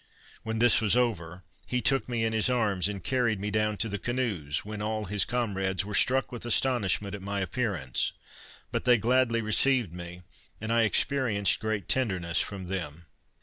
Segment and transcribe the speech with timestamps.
[0.41, 3.87] When this was over, he took me in his arms, and carried me down to
[3.87, 8.11] the canoes, when all his comrades were struck with astonishment at my appearance;
[8.71, 10.23] but they gladly received me,
[10.59, 13.05] and I experienced great tenderness from them.